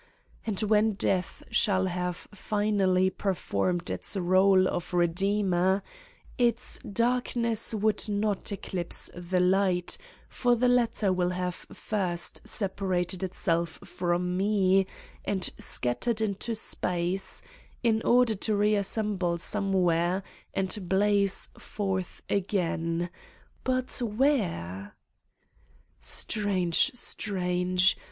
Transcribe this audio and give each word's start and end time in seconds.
And 0.47 0.59
when 0.61 0.93
death 0.93 1.43
shall 1.51 1.85
have 1.85 2.27
finally 2.33 3.11
performed 3.11 3.91
its 3.91 4.17
role 4.17 4.67
of 4.67 4.95
redeemer, 4.95 5.83
its 6.39 6.79
darkness 6.79 7.75
would 7.75 8.09
not 8.09 8.51
eclipse 8.51 9.11
the 9.13 9.39
light, 9.39 9.99
for 10.27 10.55
the 10.55 10.67
latter 10.67 11.13
will 11.13 11.29
have 11.29 11.53
first 11.71 12.47
separated 12.47 13.21
itself 13.21 13.77
from 13.83 14.35
me 14.35 14.87
and 15.23 15.47
scat 15.59 16.01
tered 16.01 16.19
into 16.19 16.55
space, 16.55 17.43
in 17.83 18.01
order 18.01 18.33
to 18.33 18.55
reassemble 18.55 19.37
some 19.37 19.71
where 19.71 20.23
and 20.55 20.89
blaze 20.89 21.49
forth 21.59 22.23
again... 22.27 23.11
but 23.63 24.01
where? 24.01 24.95
Strange, 25.99 26.89
strange. 26.95 27.95